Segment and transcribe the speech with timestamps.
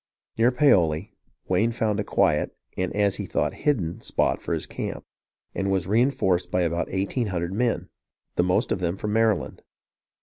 [0.35, 1.13] Near Paoli,
[1.47, 5.03] Wayne found a quiet, and as he thought hidden, spot for his camp,
[5.53, 7.87] and was reenforced by about eighteen hundred men,
[8.35, 9.61] the most of them from Maryland.